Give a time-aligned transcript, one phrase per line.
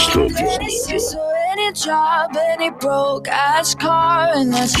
[0.00, 0.48] Estúdio.
[1.52, 4.74] any job, any broke ass car, and let's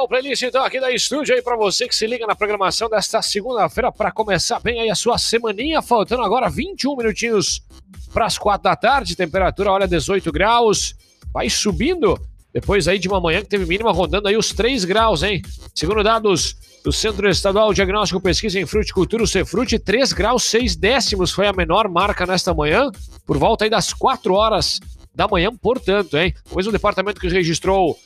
[0.00, 3.20] O playlist então aqui da estúdio aí para você que se liga na programação desta
[3.20, 7.60] segunda-feira para começar bem aí a sua semaninha, faltando agora 21 minutinhos
[8.12, 10.94] para as 4 da tarde, temperatura olha 18 graus,
[11.32, 12.16] vai subindo
[12.52, 15.42] depois aí de uma manhã que teve mínima rondando aí os 3 graus, hein?
[15.74, 21.32] Segundo dados do Centro Estadual Diagnóstico Pesquisa em Fruticultura, o Cefrute, 3 graus 6 décimos
[21.32, 22.88] foi a menor marca nesta manhã,
[23.26, 24.78] por volta aí das 4 horas
[25.12, 26.32] da manhã, portanto, hein?
[26.52, 27.98] O mesmo departamento que registrou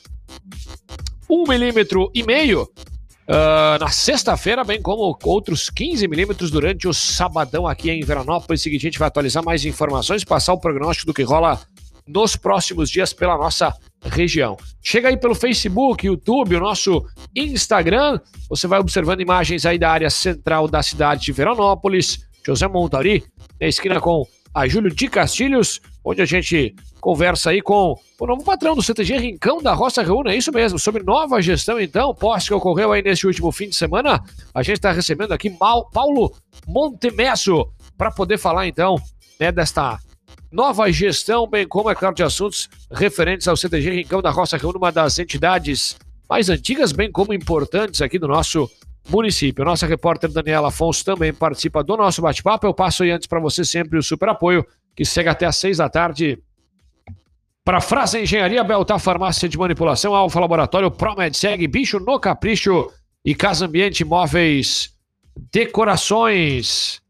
[1.29, 7.67] um milímetro e meio uh, na sexta-feira, bem como outros 15 milímetros durante o sabadão
[7.67, 8.61] aqui em Veranópolis.
[8.61, 11.59] Seguinte, a gente vai atualizar mais informações, passar o prognóstico do que rola
[12.07, 13.73] nos próximos dias pela nossa
[14.05, 14.57] região.
[14.81, 18.19] Chega aí pelo Facebook, YouTube, o nosso Instagram.
[18.49, 22.19] Você vai observando imagens aí da área central da cidade de Veranópolis.
[22.45, 23.23] José Montari,
[23.59, 28.43] na esquina com a Júlio de Castilhos, onde a gente conversa aí com o novo
[28.43, 32.47] patrão do CTG Rincão da Roça Reúna, é isso mesmo, sobre nova gestão então, posse
[32.47, 36.33] que ocorreu aí nesse último fim de semana, a gente está recebendo aqui Mal, Paulo
[36.67, 38.95] Montemesso para poder falar então
[39.39, 39.99] né, desta
[40.51, 44.77] nova gestão, bem como, é claro, de assuntos referentes ao CTG Rincão da Roça Reúna,
[44.77, 45.97] uma das entidades
[46.29, 48.69] mais antigas, bem como importantes aqui do nosso
[49.09, 49.65] município.
[49.65, 52.65] Nossa repórter Daniela Afonso também participa do nosso bate-papo.
[52.65, 55.77] Eu passo aí antes para você sempre o super apoio, que segue até às seis
[55.77, 56.41] da tarde
[57.63, 62.91] para Frase Engenharia, Beltar Farmácia de Manipulação, Alfa Laboratório, Promed Segue, Bicho no Capricho
[63.23, 64.93] e Casa Ambiente Móveis
[65.51, 67.01] Decorações.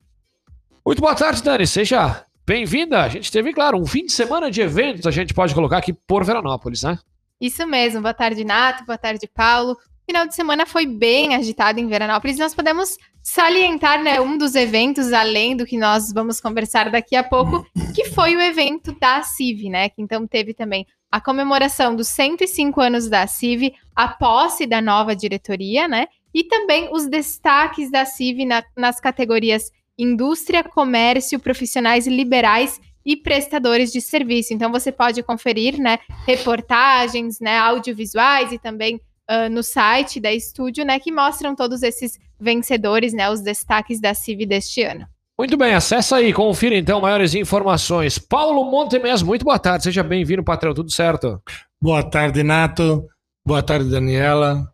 [0.86, 1.66] Muito boa tarde, Dani.
[1.66, 3.02] Seja bem-vinda.
[3.02, 5.92] A gente teve, claro, um fim de semana de eventos, a gente pode colocar aqui
[5.92, 7.00] por Veranópolis, né?
[7.42, 8.02] Isso mesmo.
[8.02, 8.86] Boa tarde, Nato.
[8.86, 12.38] Boa tarde, Paulo final de semana foi bem agitado em Veranópolis.
[12.38, 17.24] Nós podemos salientar né, um dos eventos, além do que nós vamos conversar daqui a
[17.24, 17.66] pouco,
[17.96, 19.90] que foi o evento da CIV, né?
[19.90, 25.16] Que então teve também a comemoração dos 105 anos da CIV, a posse da nova
[25.16, 26.08] diretoria, né?
[26.34, 33.92] E também os destaques da CIV na, nas categorias indústria, comércio, profissionais liberais e prestadores
[33.92, 34.54] de serviço.
[34.54, 40.86] Então você pode conferir, né, reportagens, né, audiovisuais e também uh, no site da estúdio,
[40.86, 45.08] né, que mostram todos esses vencedores, né, os destaques da CIV deste ano.
[45.38, 48.20] Muito bem, acessa aí, confira então maiores informações.
[48.20, 51.42] Paulo Montemes, muito boa tarde, seja bem-vindo, patrão, tudo certo?
[51.82, 53.08] Boa tarde, Nato.
[53.46, 54.72] Boa tarde, Daniela.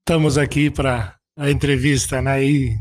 [0.00, 2.44] Estamos aqui para a entrevista, né?
[2.44, 2.76] E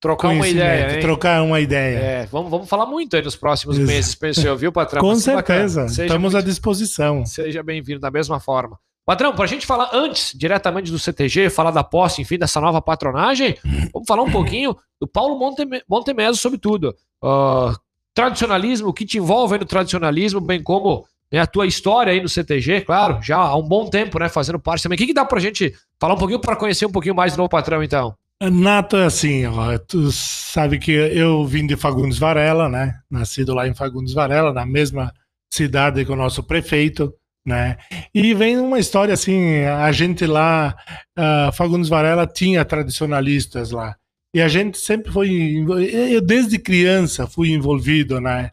[0.00, 1.00] trocar uma ideia, hein?
[1.00, 1.98] Trocar uma ideia.
[1.98, 5.00] É, vamos, vamos falar muito aí nos próximos meses, pensou, viu, patrão?
[5.00, 6.36] Com certeza, estamos muito...
[6.36, 7.24] à disposição.
[7.24, 8.78] Seja bem-vindo da mesma forma.
[9.04, 12.80] Patrão, para a gente falar antes, diretamente do CTG, falar da posse, enfim, dessa nova
[12.80, 13.56] patronagem,
[13.92, 16.96] vamos falar um pouquinho do Paulo Monteme Montemeso sobre tudo.
[17.22, 17.76] Uh,
[18.14, 22.28] tradicionalismo, o que te envolve no tradicionalismo, bem como né, a tua história aí no
[22.28, 24.96] CTG, claro, já há um bom tempo, né, fazendo parte também.
[24.96, 27.34] O que, que dá para a gente falar um pouquinho para conhecer um pouquinho mais
[27.34, 28.14] do novo patrão, então?
[28.40, 33.68] Nato é assim, ó, tu sabe que eu vim de Fagundes Varela, né, nascido lá
[33.68, 35.12] em Fagundes Varela, na mesma
[35.50, 37.12] cidade que o nosso prefeito,
[37.44, 37.76] né?
[38.14, 40.74] E vem uma história assim, a gente lá,
[41.18, 43.96] uh, Fagundes Varela tinha tradicionalistas lá.
[44.34, 45.64] E a gente sempre foi,
[46.10, 48.50] eu desde criança fui envolvido, né?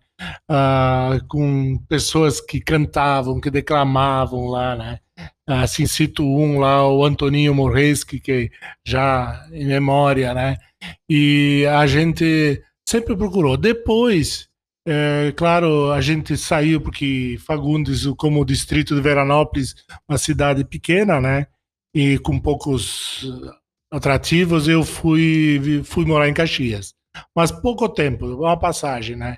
[0.47, 4.99] Uh, com pessoas que cantavam, que declamavam lá, né?
[5.47, 8.51] Assim, cito um lá, o Antoninho Morreschi, que
[8.85, 10.57] já em memória, né?
[11.09, 13.57] E a gente sempre procurou.
[13.57, 14.47] Depois,
[14.85, 19.75] é, claro, a gente saiu porque Fagundes, como o distrito de Veranópolis,
[20.07, 21.47] uma cidade pequena, né?
[21.93, 23.25] E com poucos
[23.91, 26.93] atrativos, eu fui, fui morar em Caxias.
[27.35, 29.37] Mas pouco tempo, uma passagem, né?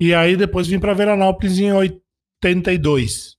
[0.00, 3.36] E aí depois vim para Veranópolis em 82.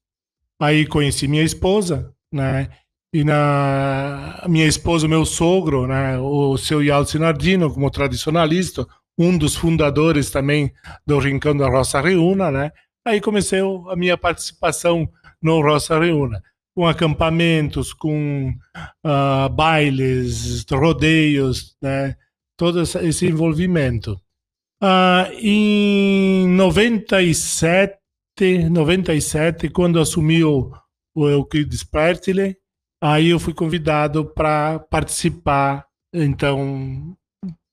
[0.59, 2.69] Aí conheci minha esposa, né?
[3.13, 8.85] E na minha esposa, meu sogro, né, o seu Yalcin Nardino, como tradicionalista,
[9.17, 10.71] um dos fundadores também
[11.05, 12.71] do Rincão da Roça Reúna, né?
[13.05, 15.07] Aí comecei a minha participação
[15.41, 16.41] no Roça Reúna,
[16.75, 18.53] com acampamentos, com
[19.05, 22.15] uh, bailes, rodeios, né?
[22.57, 24.19] Todo esse envolvimento.
[24.83, 27.97] Uh, em 97,
[28.69, 30.71] 97, quando assumiu
[31.15, 32.57] o Euclides Pertile,
[33.07, 37.15] Aí eu fui convidado para participar, então,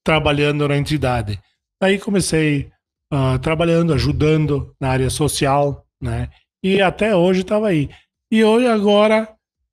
[0.04, 1.40] trabalhando na entidade.
[1.80, 2.70] Aí comecei
[3.12, 6.28] uh, trabalhando, ajudando na área social, né?
[6.62, 7.90] E até hoje estava aí.
[8.30, 9.28] E hoje, agora,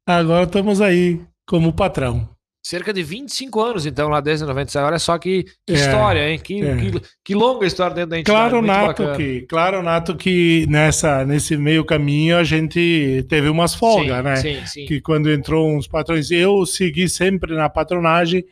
[0.05, 2.27] agora estamos aí como patrão.
[2.61, 4.85] Cerca de 25 anos, então, lá desde 96.
[4.85, 6.37] Olha só que, que é, história, hein?
[6.37, 6.75] Que, é.
[6.75, 8.49] que, que, longa história dentro da entidade.
[8.49, 14.17] Claro, Nato, que, claro, Nato, que nessa, nesse meio caminho a gente teve umas folgas,
[14.17, 14.35] sim, né?
[14.35, 14.85] Sim, sim.
[14.85, 18.43] Que quando entrou uns patrões, eu segui sempre na patronagem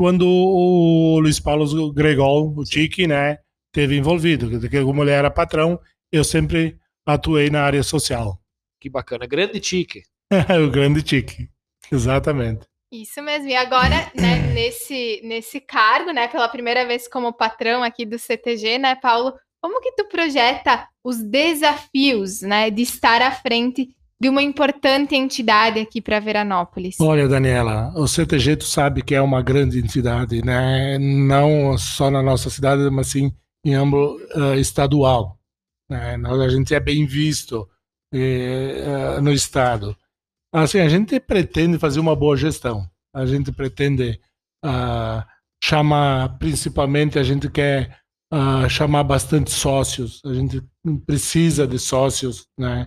[0.00, 3.36] quando o Luiz Paulo Gregol, o Tique, né,
[3.70, 4.48] teve envolvido.
[4.58, 5.78] Porque como ele era patrão,
[6.10, 8.40] eu sempre atuei na área social.
[8.80, 9.26] Que bacana.
[9.26, 10.04] Grande Tique.
[10.32, 11.50] o grande Tique.
[11.92, 12.64] Exatamente.
[12.90, 13.50] Isso mesmo.
[13.50, 18.78] E agora, né, nesse, nesse cargo, né, pela primeira vez como patrão aqui do CTG,
[18.78, 24.42] né, Paulo, como que tu projeta os desafios, né, de estar à frente de uma
[24.42, 26.96] importante entidade aqui para Veranópolis?
[27.00, 30.98] Olha, Daniela, o CTG tu sabe que é uma grande entidade, né?
[30.98, 33.32] Não só na nossa cidade, mas sim
[33.64, 35.38] em âmbito uh, estadual.
[35.88, 36.16] Né?
[36.16, 37.68] A gente é bem visto
[38.14, 39.96] uh, no estado.
[40.52, 42.88] Assim, a gente pretende fazer uma boa gestão.
[43.14, 44.20] A gente pretende
[44.64, 45.24] uh,
[45.62, 47.98] chamar, principalmente, a gente quer
[48.32, 50.20] uh, chamar bastante sócios.
[50.24, 50.62] A gente
[51.06, 52.86] precisa de sócios, né?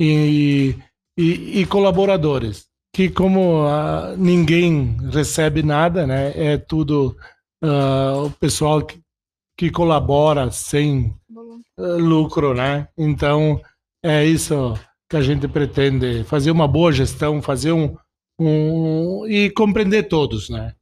[0.00, 0.76] E,
[1.16, 2.66] e, e colaboradores.
[2.94, 6.32] Que como uh, ninguém recebe nada, né?
[6.36, 7.16] É tudo
[7.64, 9.00] o pessoal que,
[9.56, 11.14] que colabora sem
[11.78, 12.88] lucro, né?
[12.98, 13.60] Então,
[14.02, 14.74] é isso
[15.08, 17.96] que a gente pretende fazer uma boa gestão, fazer um,
[18.38, 20.74] um e compreender todos, né?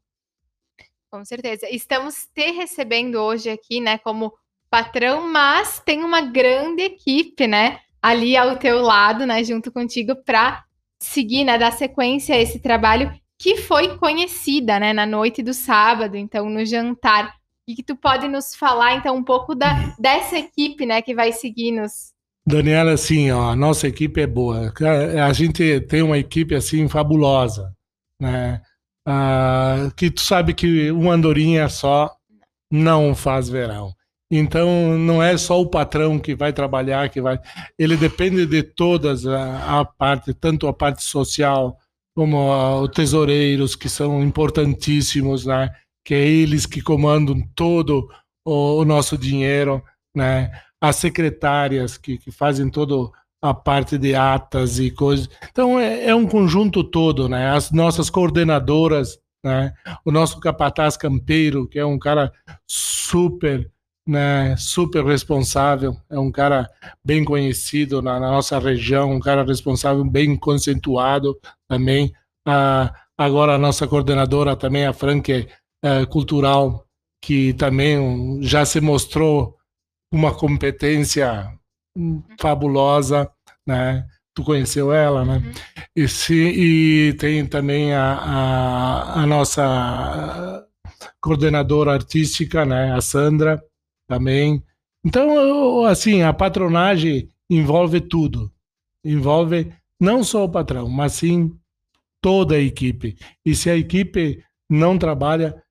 [1.11, 1.69] Com certeza.
[1.69, 4.33] Estamos te recebendo hoje aqui, né, como
[4.71, 10.65] patrão, mas tem uma grande equipe, né, ali ao teu lado, né, junto contigo para
[10.99, 16.17] seguir, né, dar sequência a esse trabalho que foi conhecida, né, na noite do sábado,
[16.17, 17.35] então no jantar.
[17.67, 21.33] E que tu pode nos falar então um pouco da dessa equipe, né, que vai
[21.33, 22.13] seguir nos
[22.47, 24.73] Daniela, assim, ó, a nossa equipe é boa.
[25.25, 27.73] A gente tem uma equipe assim fabulosa,
[28.19, 28.61] né?
[29.07, 32.11] Ah, que tu sabe que uma andorinha só
[32.71, 33.95] não faz verão.
[34.31, 37.39] Então não é só o patrão que vai trabalhar, que vai.
[37.79, 41.77] Ele depende de todas a, a parte, tanto a parte social
[42.15, 45.71] como a, os tesoureiros que são importantíssimos, né?
[46.05, 48.09] Que é eles que comandam todo
[48.45, 49.83] o, o nosso dinheiro,
[50.15, 50.51] né?
[50.81, 53.11] as secretárias que, que fazem toda
[53.43, 55.29] a parte de atas e coisas.
[55.51, 57.51] Então é, é, um conjunto todo, né?
[57.51, 59.75] As nossas coordenadoras, né?
[60.05, 62.33] O nosso capataz campeiro, que é um cara
[62.67, 63.71] super,
[64.11, 64.57] né?
[64.57, 66.69] Super responsável, é um cara
[67.05, 72.13] bem conhecido na, na nossa região, um cara responsável, bem conceituado também.
[72.47, 75.49] Ah, agora a nossa coordenadora também, a Franque
[75.83, 76.85] é, Cultural,
[77.23, 79.57] que também já se mostrou
[80.13, 81.49] uma competência
[82.41, 83.31] fabulosa,
[83.65, 84.05] né?
[84.35, 85.37] Tu conheceu ela, né?
[85.37, 85.53] Uhum.
[85.95, 90.67] E, se, e tem também a, a, a, nossa
[91.21, 92.93] coordenadora artística, né?
[92.93, 93.63] A Sandra,
[94.11, 94.61] também.
[95.07, 98.53] Então, assim, a patronagem envolve tudo.
[99.05, 101.57] Envolve não só o patrão, mas sim
[102.21, 103.17] toda a equipe.
[103.47, 105.63] E se a equipe não trabalha,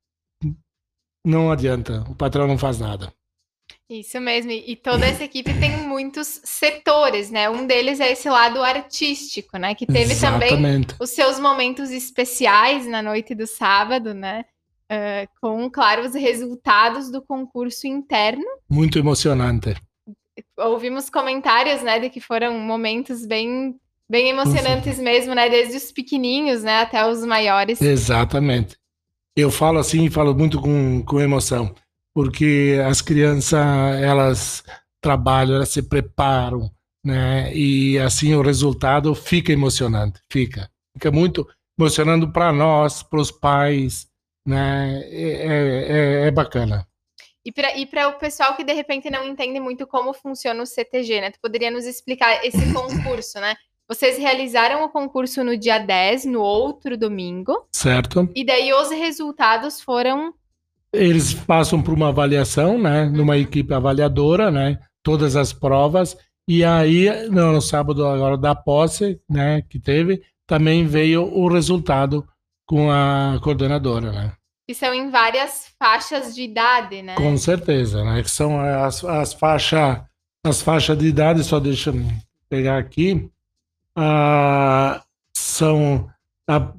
[1.24, 3.14] não adianta, o patrão não faz nada.
[3.90, 7.50] Isso mesmo, e toda essa equipe tem muitos setores, né?
[7.50, 9.76] Um deles é esse lado artístico, né?
[9.76, 10.50] Que teve Exatamente.
[10.50, 14.46] também os seus momentos especiais na noite do sábado, né?
[14.92, 18.44] Uh, com, claro, os resultados do concurso interno.
[18.68, 19.76] Muito emocionante.
[20.58, 23.76] Ouvimos comentários, né, de que foram momentos bem,
[24.10, 25.04] bem emocionantes Sim.
[25.04, 25.50] mesmo, né?
[25.50, 27.82] Desde os pequenininhos, né, até os maiores.
[27.82, 28.78] Exatamente.
[29.36, 31.76] Eu falo assim, falo muito com, com emoção
[32.20, 33.60] porque as crianças
[34.02, 34.62] elas
[35.02, 36.70] trabalham, elas se preparam,
[37.02, 37.50] né?
[37.56, 41.48] E assim o resultado fica emocionante, fica, fica muito
[41.80, 44.06] emocionando para nós, para os pais,
[44.46, 45.02] né?
[45.06, 46.88] É, é, é, é bacana.
[47.46, 51.32] E para o pessoal que de repente não entende muito como funciona o CTG, né?
[51.32, 53.56] Tu poderia nos explicar esse concurso, né?
[53.88, 57.68] Vocês realizaram o concurso no dia 10, no outro domingo.
[57.72, 58.30] Certo.
[58.36, 60.34] E daí os resultados foram
[60.92, 66.18] eles passam por uma avaliação, né, numa equipe avaliadora, né, todas as provas,
[66.48, 72.28] e aí no, no sábado agora da posse, né, que teve, também veio o resultado
[72.70, 74.32] com a coordenadora, né.
[74.68, 77.16] E são em várias faixas de idade, né?
[77.16, 80.04] Com certeza, né, que são as, as faixas
[80.46, 81.96] as faixas de idade, só deixa eu
[82.48, 83.30] pegar aqui,
[83.96, 85.02] ah,
[85.34, 86.08] são
[86.48, 86.72] a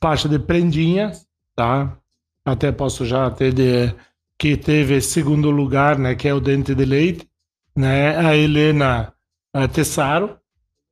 [0.00, 1.26] faixa de prendinhas,
[1.56, 1.96] tá?
[2.44, 3.92] Até posso já ter de
[4.38, 7.26] que teve segundo lugar, né, que é o Dente de Leite,
[7.74, 8.18] né?
[8.18, 9.14] A Helena
[9.52, 10.38] a Tessaro,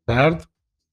[0.09, 0.49] certo?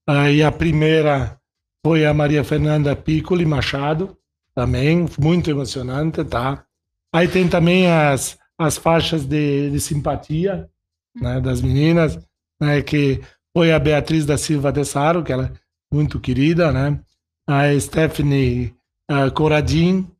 [0.06, 1.40] Aí a primeira
[1.84, 4.16] foi a Maria Fernanda Piccoli Machado,
[4.54, 6.64] também muito emocionante, tá?
[7.12, 10.70] Aí tem também as, as faixas de, de simpatia,
[11.14, 12.18] né, das meninas,
[12.58, 13.20] né, que
[13.52, 15.52] foi a Beatriz da Silva Tessaro, que ela é
[15.94, 16.98] muito querida, né?
[17.46, 18.74] A Stephanie
[19.10, 20.10] uh, Coradin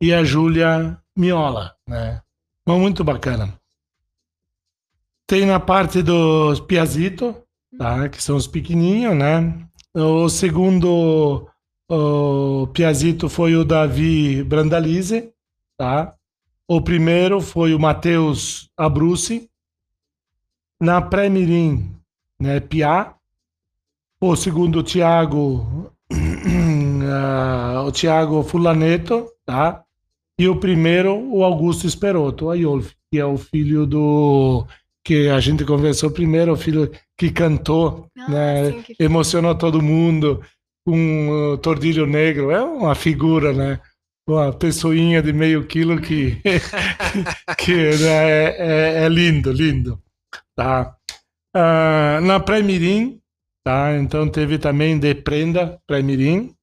[0.00, 2.22] e a Júlia Miola, né?
[2.66, 3.58] Muito bacana.
[5.26, 7.34] Tem na parte dos Piazito,
[7.76, 8.08] tá?
[8.08, 9.67] Que são os pequenininhos, né?
[10.00, 11.48] O segundo
[11.90, 15.32] o Piazito foi o Davi Brandalize,
[15.76, 16.14] tá?
[16.68, 19.50] O primeiro foi o Matheus Abruzzi.
[20.80, 21.96] Na pré-mirim,
[22.38, 23.16] né, Piá.
[24.20, 29.82] O segundo, o Thiago, uh, o Thiago Fulaneto, tá?
[30.38, 34.64] E o primeiro, o Augusto Esperotto, o Aiolfi, que é o filho do
[35.02, 36.88] que a gente conversou primeiro, o filho
[37.18, 38.70] que cantou, ah, né?
[38.70, 38.96] Sim, que...
[39.00, 40.40] Emocionou todo mundo
[40.86, 42.52] com o Tordilho Negro.
[42.52, 43.80] É uma figura, né?
[44.26, 46.40] Uma pessoinha de meio quilo que,
[47.58, 50.00] que né, é, é, é, lindo, lindo.
[50.54, 50.94] Tá?
[51.56, 53.20] Uh, na Pré-Mirim,
[53.64, 53.96] tá?
[53.96, 56.54] então teve também de prenda Pré-Mirim.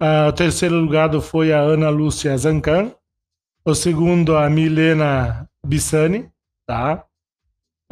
[0.00, 2.92] Uh, o terceiro lugar foi a Ana Lúcia Zancan.
[3.64, 6.28] O segundo, a Milena Bissani.
[6.66, 7.04] Tá?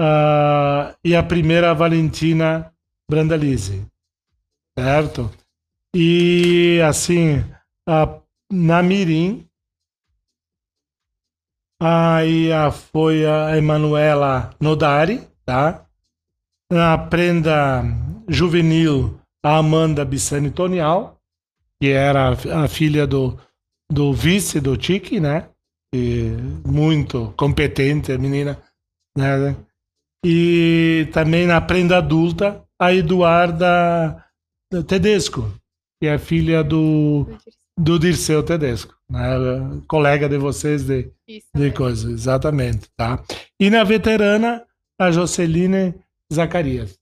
[0.00, 2.72] Uh, e a primeira, Valentina
[3.08, 3.86] Brandalize.
[4.78, 5.30] Certo?
[5.94, 7.44] E assim,
[7.86, 8.18] a,
[8.50, 9.46] na Mirim,
[11.80, 15.86] aí a, foi a Emanuela Nodari, tá?
[16.70, 17.82] Na prenda
[18.26, 21.20] juvenil, a Amanda Bissani Tonial,
[21.78, 23.38] que era a, a filha do,
[23.90, 25.50] do vice do Tiki, né?
[25.94, 26.30] E
[26.66, 28.58] muito competente, a menina,
[29.14, 29.54] né?
[30.24, 34.24] E também na prenda adulta, a Eduarda
[34.86, 35.52] Tedesco,
[36.00, 37.26] que é filha do,
[37.76, 39.20] do Dirceu Tedesco, né?
[39.88, 41.10] colega de vocês de,
[41.54, 43.22] de coisa, exatamente, tá?
[43.58, 44.64] E na veterana,
[44.98, 45.94] a Joceline
[46.32, 46.98] Zacarias.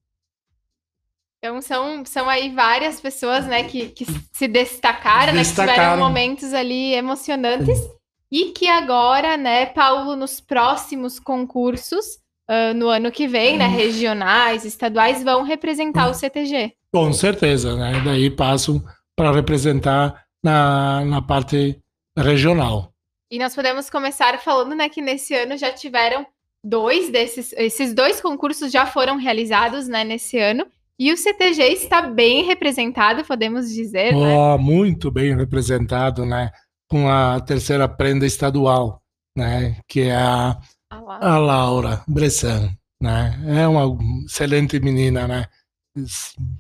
[1.39, 5.35] Então são, são aí várias pessoas, né, que, que se destacaram, destacaram.
[5.35, 7.91] Né, que tiveram momentos ali emocionantes Sim.
[8.31, 12.19] e que agora, né, Paulo, nos próximos concursos,
[12.51, 16.73] uh, no ano que vem, né, regionais, estaduais, vão representar o CTG.
[16.93, 18.03] Com certeza, né?
[18.05, 18.83] Daí passam
[19.17, 21.79] para representar na, na parte
[22.19, 22.93] regional.
[23.31, 26.27] E nós podemos começar falando, né, que nesse ano já tiveram
[26.65, 30.67] dois desses, esses dois concursos já foram realizados, né, nesse ano.
[30.99, 34.63] E o CTG está bem representado, podemos dizer, oh, né?
[34.63, 36.51] Muito bem representado, né?
[36.91, 39.01] Com a terceira prenda estadual,
[39.35, 39.79] né?
[39.89, 40.59] Que é a,
[40.91, 42.71] a Laura Bressan,
[43.01, 43.39] né?
[43.47, 45.47] É uma excelente menina, né?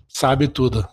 [0.08, 0.86] sabe tudo.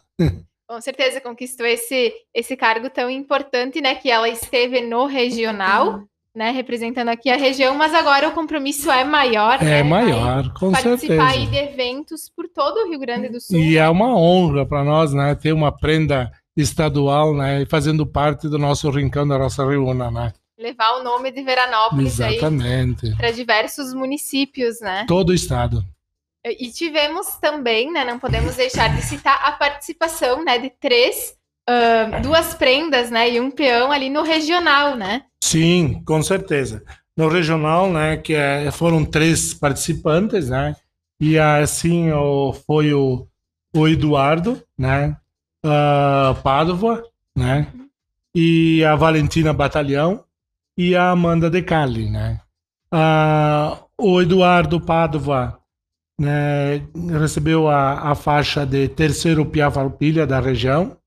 [0.70, 3.96] Com certeza conquistou esse, esse cargo tão importante, né?
[3.96, 6.04] Que ela esteve no regional,
[6.36, 6.52] né?
[6.52, 9.62] Representando aqui a região, mas agora o compromisso é maior.
[9.62, 11.18] É né, maior, com participar certeza.
[11.22, 13.58] Participar de eventos por todo o Rio Grande do Sul.
[13.58, 15.36] E é uma honra para nós, né?
[15.36, 17.66] Ter uma prenda estadual, né?
[17.68, 20.34] Fazendo parte do nosso rincão da nossa reúna, né?
[20.58, 23.16] Levar o nome de Veranópolis Exatamente.
[23.16, 25.06] para diversos municípios, né?
[25.08, 25.86] Todo o estado.
[26.44, 31.36] E tivemos também, né, não podemos deixar de citar a participação, né, de três,
[31.70, 35.24] uh, duas prendas, né, e um peão ali no regional, né?
[35.44, 36.84] Sim, com certeza.
[37.16, 40.76] No regional, né, que é, foram três participantes, né,
[41.20, 43.28] e assim o, foi o,
[43.76, 45.18] o Eduardo, né,
[45.66, 47.04] uh, Padova,
[47.36, 47.68] né,
[48.34, 50.24] e a Valentina Batalhão
[50.78, 52.40] e a Amanda De Cali, né.
[52.94, 55.60] Uh, o Eduardo Padova
[56.20, 56.82] né,
[57.20, 60.98] recebeu a, a faixa de terceiro Pia da região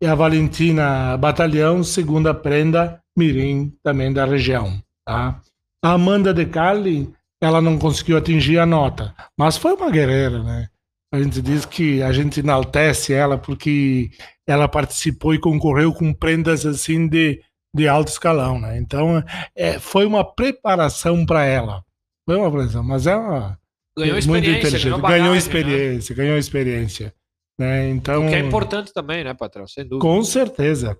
[0.00, 4.82] e a Valentina Batalhão, segunda prenda Mirim, também da região.
[5.06, 5.40] Tá?
[5.84, 10.68] A Amanda De Cali, ela não conseguiu atingir a nota, mas foi uma guerreira, né?
[11.12, 14.10] A gente diz que a gente enaltece ela porque
[14.46, 17.42] ela participou e concorreu com prendas assim de,
[17.74, 18.78] de alto escalão, né?
[18.78, 19.22] Então,
[19.54, 21.84] é, foi uma preparação para ela.
[22.26, 23.58] Foi uma preparação, mas é uma,
[23.96, 25.38] ganhou experiência, ganhou, bagagem, ganhou, né?
[25.38, 26.22] experiência, né?
[26.22, 27.14] ganhou experiência.
[27.58, 27.90] Né?
[27.90, 29.66] Então, o que é importante também, né, patrão?
[29.66, 30.00] Sem dúvida.
[30.00, 30.98] Com certeza.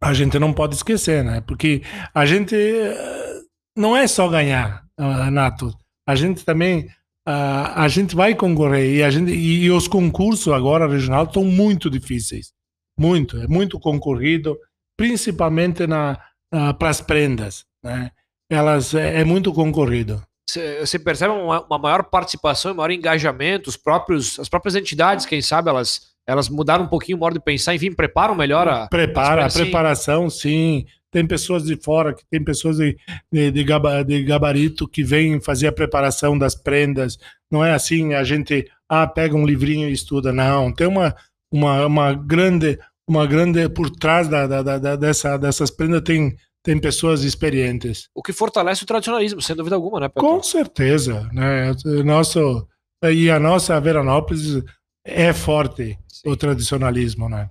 [0.00, 1.40] A gente não pode esquecer, né?
[1.40, 1.82] Porque
[2.14, 3.40] a gente eh,
[3.74, 4.84] não é só ganhar,
[5.32, 5.74] Nato.
[6.06, 6.90] A gente também
[7.26, 11.90] a, a gente vai concorrer e a gente e, os concursos agora regional estão muito
[11.90, 12.52] difíceis,
[12.96, 14.56] muito, é muito concorrido,
[14.96, 16.18] principalmente na,
[16.52, 18.10] na para as prendas, né?
[18.50, 20.22] Elas é, é muito concorrido.
[20.80, 25.42] Você percebe uma, uma, maior participação, um maior engajamento, os próprios, as próprias entidades, quem
[25.42, 28.86] sabe, elas, elas mudaram um pouquinho o modo de pensar, enfim, preparam melhor a.
[28.86, 30.86] Prepara, a preparação, sim.
[31.10, 32.96] Tem pessoas de fora, que tem pessoas de,
[33.32, 33.64] de, de,
[34.04, 37.18] de gabarito que vêm fazer a preparação das prendas.
[37.50, 40.32] Não é assim, a gente ah, pega um livrinho e estuda.
[40.32, 41.14] Não, tem uma,
[41.50, 46.36] uma, uma grande, uma grande por trás da, da, da, dessa, dessas prendas tem
[46.66, 48.08] tem pessoas experientes.
[48.12, 50.28] O que fortalece o tradicionalismo, sem dúvida alguma, né, Petro?
[50.28, 51.72] Com certeza, né?
[52.04, 52.66] Nosso
[53.04, 54.64] e a nossa Veranópolis
[55.04, 56.30] é forte Sim.
[56.30, 57.48] o tradicionalismo, né?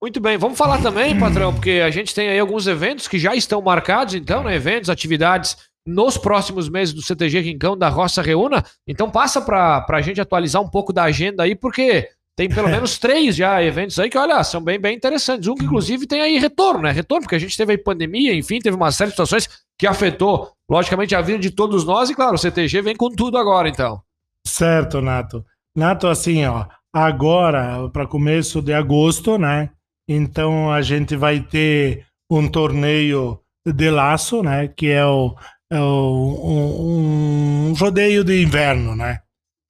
[0.00, 3.34] Muito bem, vamos falar também, patrão, porque a gente tem aí alguns eventos que já
[3.34, 4.54] estão marcados, então, né?
[4.54, 8.64] Eventos, atividades nos próximos meses do CTG Rincão da Roça Reúna.
[8.86, 12.98] Então passa para a gente atualizar um pouco da agenda aí, porque tem pelo menos
[12.98, 15.48] três já eventos aí que, olha, são bem, bem interessantes.
[15.48, 16.90] Um que, inclusive, tem aí retorno, né?
[16.90, 19.48] Retorno, porque a gente teve aí pandemia, enfim, teve uma série de situações
[19.78, 22.10] que afetou, logicamente, a vida de todos nós.
[22.10, 24.02] E, claro, o CTG vem com tudo agora, então.
[24.46, 25.44] Certo, Nato.
[25.76, 29.70] Nato, assim, ó, agora, para começo de agosto, né?
[30.08, 34.68] Então, a gente vai ter um torneio de laço, né?
[34.68, 35.34] Que é o,
[35.70, 39.20] é o um, um rodeio de inverno, né?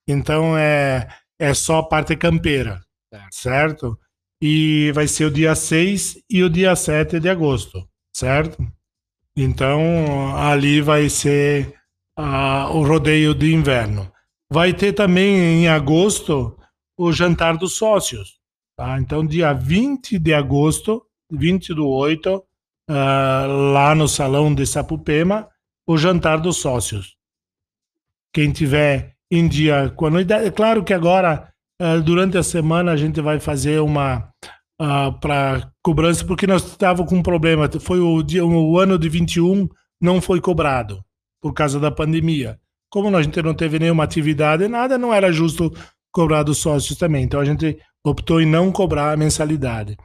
[0.07, 1.07] Então, é
[1.39, 3.35] é só a parte campeira, certo.
[3.35, 3.99] certo?
[4.41, 8.57] E vai ser o dia 6 e o dia 7 de agosto, certo?
[9.35, 11.73] Então, ali vai ser
[12.19, 14.11] uh, o rodeio de inverno.
[14.51, 16.57] Vai ter também em agosto
[16.97, 18.39] o jantar dos sócios.
[18.77, 18.99] Tá?
[18.99, 22.43] Então, dia 20 de agosto, 20 do 8, uh,
[22.89, 25.49] ah, lá no Salão de Sapupema,
[25.87, 27.15] o jantar dos sócios.
[28.31, 30.45] Quem tiver em dia com a anuidade.
[30.45, 31.47] É claro que agora,
[31.81, 34.29] uh, durante a semana, a gente vai fazer uma
[34.79, 37.69] uh, ah, para cobrança, porque nós estávamos com um problema.
[37.79, 39.67] Foi o, dia, o ano de 21
[40.01, 41.03] não foi cobrado
[41.41, 42.59] por causa da pandemia.
[42.89, 45.73] Como a gente não teve nenhuma atividade, nada, não era justo
[46.11, 47.23] cobrar dos sócios também.
[47.23, 49.97] Então a gente optou em não cobrar a mensalidade.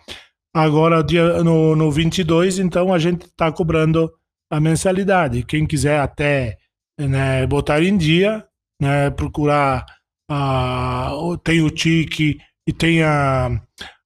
[0.54, 4.10] Agora, dia, no, no 22, então a gente está cobrando
[4.50, 5.44] a mensalidade.
[5.44, 6.56] Quem quiser até
[6.98, 8.44] né, botar em dia,
[8.80, 9.10] né?
[9.10, 9.84] Procurar
[10.30, 11.12] a
[11.42, 13.48] tem o TIC e tem a,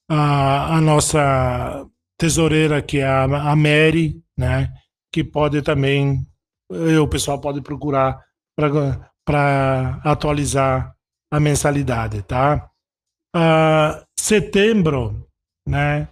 [0.08, 4.72] a, a, nossa tesoureira que é a, a Mary, né?
[5.12, 6.26] Que pode também
[6.70, 8.18] o pessoal pode procurar
[8.56, 10.94] para atualizar
[11.30, 12.70] a mensalidade, tá?
[13.34, 15.26] Uh, setembro,
[15.66, 16.08] né?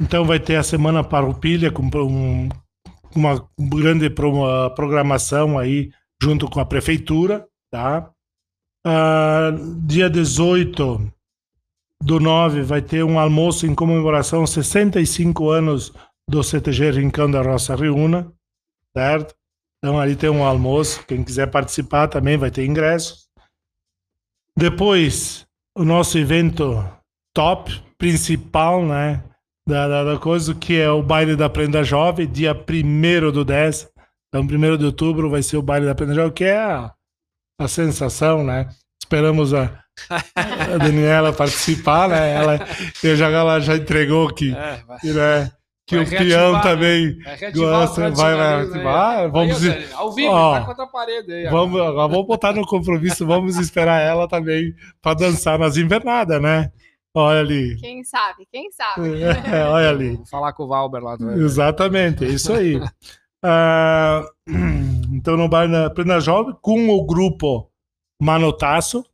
[0.00, 2.48] Então vai ter a semana Parupilha com um,
[3.14, 5.90] uma grande programação aí
[6.22, 8.08] junto com a prefeitura, tá?
[8.86, 11.12] Uh, dia 18
[12.00, 15.92] do 9 vai ter um almoço em comemoração 65 anos
[16.28, 18.32] do CTG Rincão da Roça Reúna,
[18.96, 19.34] certo?
[19.78, 23.26] Então ali tem um almoço, quem quiser participar também vai ter ingressos.
[24.56, 25.44] Depois,
[25.76, 26.88] o nosso evento
[27.34, 29.24] top, principal, né?
[29.66, 33.90] Da, da, da coisa que é o baile da Prenda Jovem, dia 1 do 10.
[34.28, 36.94] Então, 1 de outubro vai ser o baile da Prenda Jovem, que é a
[37.58, 38.68] a sensação, né?
[39.02, 39.70] Esperamos a,
[40.34, 42.34] a Daniela participar, né?
[42.34, 42.66] Ela,
[43.02, 45.52] eu já, ela já entregou que, é, né?
[45.86, 46.60] que vai o peão né?
[46.62, 47.18] também
[47.54, 48.10] gosta.
[48.10, 51.48] Vai, vai, vai, vamos aí, ao vivo, ó, tá contra a parede aí.
[51.48, 56.72] Vamos, agora vamos botar no compromisso, vamos esperar ela também para dançar nas invernadas, né?
[57.16, 57.76] Olha ali.
[57.76, 59.22] Quem sabe, quem sabe.
[59.22, 60.16] É, olha ali.
[60.16, 61.38] Vou falar com o Valber lá também.
[61.38, 62.80] Exatamente, é isso aí.
[63.44, 64.24] Uh,
[65.12, 67.70] então, no bar na Plena Jovem, com o grupo
[68.20, 69.04] Manotaço.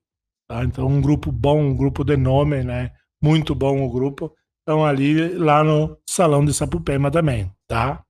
[0.49, 0.65] Tá?
[0.65, 2.93] Então, um grupo bom, um grupo de nome, né?
[3.21, 4.33] Muito bom o grupo.
[4.63, 8.05] Então, ali, lá no Salão de Sapupema também, tá?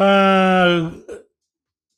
[0.00, 1.20] Uh,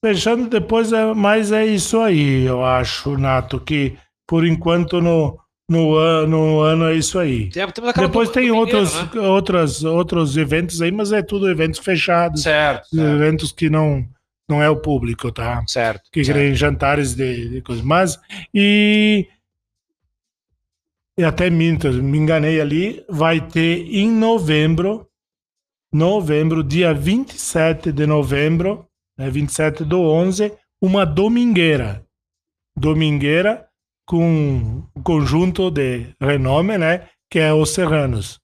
[0.05, 5.97] fechando depois, é, mas é isso aí, eu acho, Nato, que por enquanto no, no,
[5.97, 7.49] ano, no ano é isso aí.
[7.51, 9.21] Tem, Depois do, tem do outros, né?
[9.21, 12.43] outros, outros eventos aí, mas é tudo eventos fechados.
[12.43, 12.89] Certo.
[12.89, 13.15] certo.
[13.15, 14.07] Eventos que não,
[14.49, 15.65] não é o público, tá?
[15.67, 16.11] Certo.
[16.13, 16.55] Que certo.
[16.55, 17.85] jantares de, de coisas.
[17.85, 18.21] Mas,
[18.53, 19.27] e,
[21.17, 25.09] e até minto, me enganei ali, vai ter em novembro,
[25.93, 32.05] novembro, dia 27 de novembro, né, 27 do 11, uma domingueira.
[32.77, 33.67] Domingueira
[34.13, 38.39] com um conjunto de renome, né, que é os Serranos.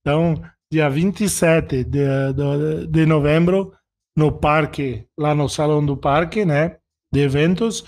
[0.00, 0.34] Então,
[0.68, 2.00] dia 27 de,
[2.32, 3.72] de, de novembro,
[4.18, 6.78] no parque, lá no Salão do Parque, né,
[7.12, 7.84] de eventos,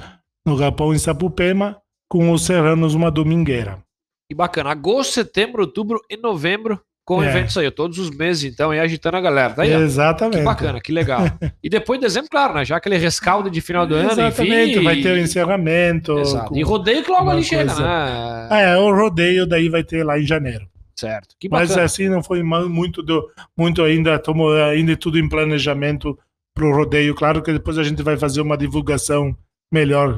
[0.47, 3.83] no Galpão em Sapupema, com os Serranos uma domingueira.
[4.31, 4.71] Que bacana.
[4.71, 7.29] Agosto, setembro, outubro e novembro com É.
[7.31, 9.55] eventos aí, todos os meses, então, e agitando a galera.
[9.57, 9.79] Aí, ó.
[9.79, 10.38] Exatamente.
[10.38, 11.21] Que bacana, que legal.
[11.62, 12.64] E depois de dezembro, claro, né?
[12.64, 14.85] Já aquele rescaldo de final do ano, Exatamente, enfim.
[14.85, 16.19] vai ter o encerramento.
[16.19, 16.57] Exato.
[16.57, 18.49] E rodeio que logo ali chega, né?
[18.51, 20.66] É, o rodeio daí vai ter lá em janeiro.
[20.95, 21.35] Certo.
[21.38, 26.19] Que Mas assim não foi muito do, muito ainda, estamos ainda tudo em planejamento
[26.55, 27.14] pro rodeio.
[27.14, 29.37] Claro que depois a gente vai fazer uma divulgação
[29.71, 30.14] melhor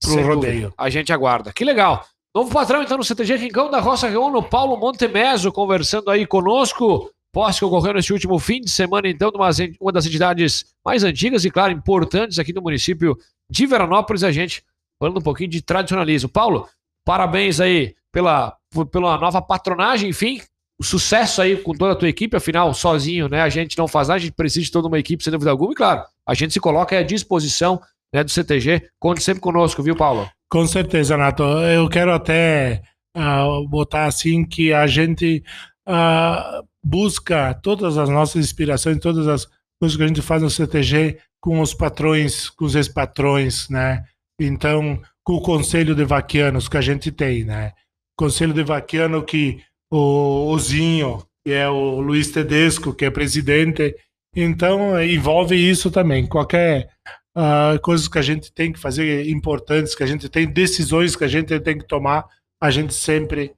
[0.00, 0.52] pro Sem rodeio.
[0.54, 0.72] dúvida.
[0.78, 1.52] A gente aguarda.
[1.52, 2.04] Que legal.
[2.34, 7.10] Novo patrão, então, no CTG Rincão da Roça Reúno, Paulo Montemeso, conversando aí conosco.
[7.30, 11.44] Posse que ocorreu nesse último fim de semana, então, de uma, das entidades mais antigas
[11.44, 13.18] e, claro, importantes aqui do município
[13.50, 14.24] de Veranópolis.
[14.24, 14.64] A gente
[14.98, 16.30] falando um pouquinho de tradicionalismo.
[16.30, 16.66] Paulo,
[17.04, 18.56] parabéns aí pela,
[18.90, 20.40] pela nova patronagem, enfim.
[20.82, 23.42] Sucesso aí com toda a tua equipe, afinal, sozinho, né?
[23.42, 25.72] A gente não faz nada, a gente precisa de toda uma equipe, sem dúvida alguma.
[25.72, 27.80] E, claro, a gente se coloca à disposição
[28.12, 28.88] né, do CTG.
[28.98, 30.28] Conte sempre conosco, viu, Paulo?
[30.52, 31.42] Com certeza, Nato.
[31.44, 32.82] Eu quero até
[33.16, 35.42] ah, botar assim que a gente
[35.88, 39.48] ah, busca todas as nossas inspirações, todas as
[39.80, 44.04] coisas que a gente faz no CTG com os patrões, com os ex-patrões, né?
[44.38, 47.72] Então, com o conselho de vaquianos que a gente tem, né?
[48.14, 49.58] Conselho de vaquiano que
[49.90, 53.96] o Ozinho, que é o Luiz Tedesco, que é presidente,
[54.36, 56.26] então envolve isso também.
[56.26, 56.90] Qualquer
[57.34, 61.24] ah, coisas que a gente tem que fazer importantes, que a gente tem decisões que
[61.24, 62.26] a gente tem que tomar,
[62.60, 63.52] a gente sempre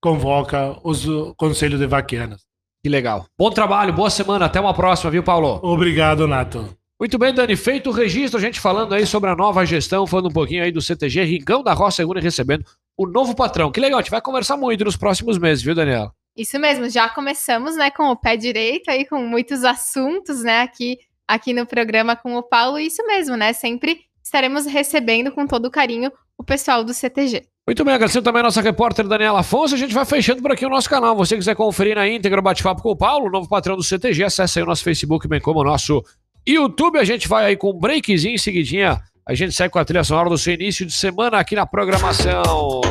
[0.00, 2.42] convoca os o Conselho de Vaquianas.
[2.82, 3.26] Que legal.
[3.38, 4.44] Bom trabalho, boa semana.
[4.44, 5.58] Até uma próxima, viu, Paulo?
[5.62, 6.76] Obrigado, Nato.
[7.00, 7.56] Muito bem, Dani.
[7.56, 10.70] Feito o registro, a gente falando aí sobre a nova gestão, falando um pouquinho aí
[10.70, 12.64] do CTG, Rincão da Roça Segunda recebendo
[12.96, 13.72] o novo patrão.
[13.72, 16.12] Que legal, a gente vai conversar muito nos próximos meses, viu, Daniela?
[16.36, 20.98] Isso mesmo, já começamos, né, com o pé direito aí, com muitos assuntos, né, aqui,
[21.28, 22.78] aqui no programa com o Paulo.
[22.78, 23.52] Isso mesmo, né?
[23.52, 27.44] Sempre estaremos recebendo com todo carinho o pessoal do CTG.
[27.66, 29.74] Muito bem, agradecendo também a nossa repórter Daniela Afonso.
[29.74, 31.16] A gente vai fechando por aqui o nosso canal.
[31.16, 34.58] Você quiser conferir na íntegra o bate-papo com o Paulo, novo patrão do CTG, acesse
[34.58, 36.02] aí o nosso Facebook, bem como o nosso
[36.46, 36.98] YouTube.
[36.98, 39.00] A gente vai aí com um breakzinho em seguidinha.
[39.26, 42.82] A gente segue com a trilha sonora do seu início de semana aqui na programação.